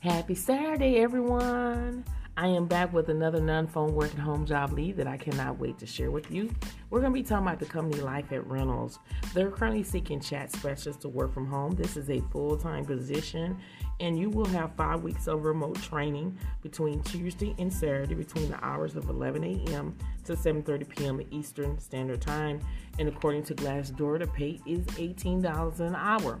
Happy 0.00 0.34
Saturday, 0.34 0.96
everyone. 0.96 2.06
I 2.34 2.46
am 2.46 2.64
back 2.64 2.90
with 2.90 3.10
another 3.10 3.38
non 3.38 3.66
phone 3.66 3.94
work 3.94 4.10
at 4.14 4.18
home 4.18 4.46
job 4.46 4.72
lead 4.72 4.96
that 4.96 5.06
I 5.06 5.18
cannot 5.18 5.58
wait 5.58 5.78
to 5.78 5.86
share 5.86 6.10
with 6.10 6.30
you. 6.30 6.50
We're 6.88 7.00
going 7.00 7.12
to 7.12 7.20
be 7.20 7.22
talking 7.22 7.46
about 7.46 7.58
the 7.58 7.66
company 7.66 8.00
Life 8.00 8.32
at 8.32 8.46
Reynolds. 8.46 8.98
They're 9.34 9.50
currently 9.50 9.82
seeking 9.82 10.18
chat 10.18 10.52
specialists 10.52 11.02
to 11.02 11.10
work 11.10 11.34
from 11.34 11.46
home. 11.46 11.72
This 11.72 11.98
is 11.98 12.08
a 12.08 12.22
full 12.32 12.56
time 12.56 12.86
position, 12.86 13.58
and 14.00 14.18
you 14.18 14.30
will 14.30 14.46
have 14.46 14.74
five 14.74 15.02
weeks 15.02 15.26
of 15.26 15.44
remote 15.44 15.82
training 15.82 16.38
between 16.62 17.02
Tuesday 17.02 17.54
and 17.58 17.70
Saturday 17.70 18.14
between 18.14 18.50
the 18.50 18.64
hours 18.64 18.96
of 18.96 19.10
11 19.10 19.44
a.m. 19.44 19.94
to 20.24 20.32
7:30 20.32 20.88
p.m. 20.88 21.20
Eastern 21.30 21.78
Standard 21.78 22.22
Time. 22.22 22.60
And 22.98 23.06
according 23.06 23.42
to 23.44 23.54
Glassdoor, 23.54 24.18
the 24.18 24.26
pay 24.28 24.58
is 24.64 24.86
$18 24.86 25.80
an 25.80 25.94
hour. 25.94 26.40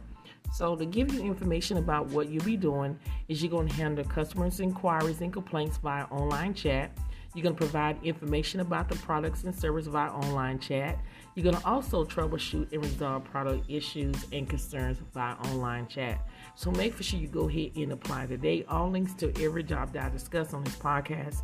So, 0.52 0.74
to 0.76 0.84
give 0.84 1.12
you 1.12 1.20
information 1.20 1.76
about 1.76 2.08
what 2.08 2.28
you'll 2.28 2.44
be 2.44 2.56
doing, 2.56 2.98
is 3.28 3.42
you're 3.42 3.50
going 3.50 3.68
to 3.68 3.74
handle 3.74 4.04
customers' 4.04 4.60
inquiries 4.60 5.20
and 5.20 5.32
complaints 5.32 5.76
via 5.78 6.04
online 6.04 6.54
chat. 6.54 6.90
You're 7.34 7.44
going 7.44 7.54
to 7.54 7.58
provide 7.58 8.02
information 8.02 8.58
about 8.58 8.88
the 8.88 8.96
products 8.96 9.44
and 9.44 9.54
service 9.54 9.86
via 9.86 10.10
online 10.10 10.58
chat. 10.58 10.98
You're 11.36 11.44
going 11.44 11.56
to 11.56 11.64
also 11.64 12.04
troubleshoot 12.04 12.72
and 12.72 12.82
resolve 12.82 13.22
product 13.22 13.70
issues 13.70 14.16
and 14.32 14.48
concerns 14.48 14.98
via 15.14 15.34
online 15.52 15.86
chat. 15.86 16.26
So 16.56 16.72
make 16.72 17.00
sure 17.00 17.20
you 17.20 17.28
go 17.28 17.48
ahead 17.48 17.70
and 17.76 17.92
apply 17.92 18.26
today. 18.26 18.64
All 18.68 18.90
links 18.90 19.14
to 19.14 19.32
every 19.40 19.62
job 19.62 19.92
that 19.92 20.06
I 20.06 20.08
discuss 20.08 20.52
on 20.52 20.64
this 20.64 20.74
podcast 20.74 21.42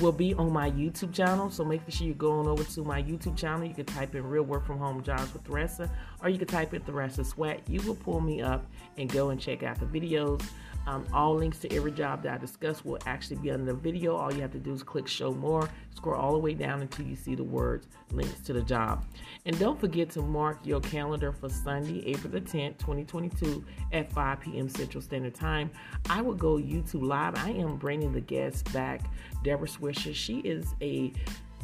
will 0.00 0.12
be 0.12 0.34
on 0.34 0.52
my 0.52 0.70
YouTube 0.70 1.12
channel. 1.12 1.50
So 1.50 1.64
make 1.64 1.82
sure 1.88 2.06
you 2.06 2.14
go 2.14 2.32
on 2.32 2.46
over 2.46 2.64
to 2.64 2.84
my 2.84 3.02
YouTube 3.02 3.36
channel. 3.36 3.66
You 3.66 3.74
can 3.74 3.86
type 3.86 4.14
in 4.14 4.24
Real 4.24 4.42
Work 4.42 4.66
From 4.66 4.78
Home 4.78 5.02
Jobs 5.02 5.32
with 5.32 5.44
Theresa, 5.44 5.90
or 6.22 6.28
you 6.28 6.38
can 6.38 6.48
type 6.48 6.74
in 6.74 6.82
Theresa 6.82 7.24
Sweat. 7.24 7.60
You 7.68 7.80
will 7.82 7.96
pull 7.96 8.20
me 8.20 8.42
up 8.42 8.64
and 8.98 9.10
go 9.10 9.30
and 9.30 9.40
check 9.40 9.62
out 9.62 9.78
the 9.78 9.86
videos. 9.86 10.42
Um, 10.86 11.06
all 11.12 11.34
links 11.34 11.58
to 11.58 11.72
every 11.74 11.92
job 11.92 12.22
that 12.22 12.34
I 12.34 12.38
discuss 12.38 12.84
will 12.84 12.98
actually 13.06 13.36
be 13.36 13.50
under 13.50 13.66
the 13.66 13.74
video. 13.74 14.16
All 14.16 14.32
you 14.32 14.40
have 14.40 14.52
to 14.52 14.58
do 14.58 14.72
is 14.72 14.82
click 14.82 15.06
show 15.06 15.32
more, 15.32 15.68
scroll 15.94 16.18
all 16.18 16.32
the 16.32 16.38
way 16.38 16.54
down 16.54 16.80
until 16.80 17.06
you 17.06 17.16
see 17.16 17.34
the 17.34 17.44
words 17.44 17.86
links 18.12 18.40
to 18.40 18.52
the 18.52 18.62
job. 18.62 19.04
And 19.44 19.58
don't 19.58 19.78
forget 19.78 20.10
to 20.10 20.22
mark 20.22 20.58
your 20.64 20.80
calendar 20.80 21.32
for 21.32 21.48
Sunday, 21.48 22.02
April 22.06 22.32
the 22.32 22.40
10th, 22.40 22.78
2022 22.78 23.64
at 23.92 24.10
5 24.12 24.40
p.m. 24.40 24.68
Central 24.68 25.02
Standard 25.02 25.34
Time. 25.34 25.70
I 26.08 26.22
will 26.22 26.34
go 26.34 26.56
YouTube 26.56 27.02
Live. 27.02 27.36
I 27.36 27.50
am 27.50 27.76
bringing 27.76 28.12
the 28.12 28.20
guests 28.20 28.62
back, 28.72 29.02
Deborah 29.44 29.68
Swisher. 29.70 30.14
She 30.14 30.38
is 30.40 30.74
a 30.80 31.12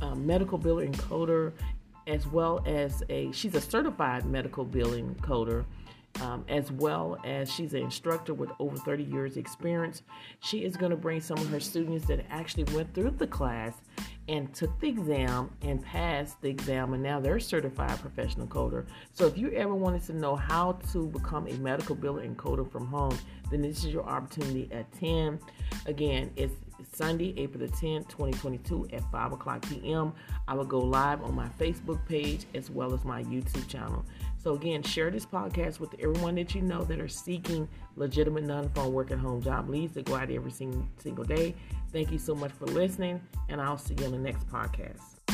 um, 0.03 0.27
medical 0.27 0.59
biller 0.59 0.91
encoder 0.91 1.53
as 2.07 2.27
well 2.27 2.63
as 2.67 3.03
a 3.09 3.33
she's 3.33 3.55
a 3.55 3.61
certified 3.61 4.25
medical 4.25 4.65
billing 4.65 5.15
coder 5.17 5.65
um, 6.21 6.45
as 6.49 6.73
well 6.73 7.19
as 7.25 7.53
she's 7.53 7.75
an 7.75 7.83
instructor 7.83 8.33
with 8.33 8.51
over 8.59 8.77
30 8.77 9.05
years 9.05 9.37
experience. 9.37 10.03
She 10.41 10.65
is 10.65 10.77
going 10.77 10.91
to 10.91 10.97
bring 10.97 11.21
some 11.21 11.39
of 11.39 11.49
her 11.49 11.61
students 11.61 12.07
that 12.07 12.25
actually 12.31 12.65
went 12.75 12.95
through 12.95 13.11
the 13.11 13.27
class 13.27 13.75
and 14.29 14.53
took 14.55 14.79
the 14.81 14.89
exam 14.89 15.51
and 15.63 15.85
passed 15.85 16.41
the 16.41 16.49
exam 16.49 16.95
and 16.95 17.03
now 17.03 17.21
they're 17.21 17.39
certified 17.39 18.01
professional 18.01 18.47
coder. 18.47 18.87
So 19.13 19.27
if 19.27 19.37
you 19.39 19.51
ever 19.53 19.75
wanted 19.75 20.05
to 20.05 20.15
know 20.15 20.37
how 20.37 20.79
to 20.93 21.07
become 21.09 21.47
a 21.49 21.55
medical 21.55 21.95
biller 21.95 22.25
and 22.25 22.37
coder 22.37 22.71
from 22.71 22.87
home, 22.87 23.17
then 23.51 23.63
this 23.63 23.85
is 23.85 23.93
your 23.93 24.05
opportunity 24.05 24.69
at 24.73 24.91
10. 24.93 25.39
Again, 25.87 26.33
it's 26.37 26.55
Sunday, 26.93 27.35
April 27.37 27.67
the 27.67 27.73
10th, 27.73 28.09
2022 28.09 28.89
at 28.93 29.03
5 29.11 29.33
o'clock 29.33 29.67
p.m. 29.69 30.13
I 30.47 30.55
will 30.55 30.65
go 30.65 30.79
live 30.79 31.23
on 31.23 31.35
my 31.35 31.49
Facebook 31.59 32.05
page 32.07 32.47
as 32.55 32.71
well 32.71 32.93
as 32.93 33.05
my 33.05 33.23
YouTube 33.25 33.67
channel. 33.69 34.05
So 34.37 34.55
again, 34.55 34.83
share 34.83 35.11
this 35.11 35.27
podcast 35.27 35.81
with 35.81 35.95
everyone 35.99 36.37
that 36.37 36.55
you 36.55 36.63
know 36.63 36.85
that 36.85 37.01
are 37.01 37.09
seeking 37.09 37.69
legitimate 37.97 38.45
non-phone 38.45 38.93
work 38.93 39.11
at 39.11 39.19
home 39.19 39.43
job 39.43 39.69
leads 39.69 39.95
that 39.95 40.05
go 40.05 40.15
out 40.15 40.31
every 40.31 40.53
single 40.53 41.25
day. 41.25 41.55
Thank 41.93 42.13
you 42.13 42.19
so 42.19 42.35
much 42.35 42.53
for 42.53 42.67
listening, 42.67 43.21
and 43.49 43.61
I'll 43.61 43.79
see 43.79 43.95
you 43.99 44.05
on 44.05 44.13
the 44.13 44.19
next 44.19 44.47
podcast. 44.49 45.26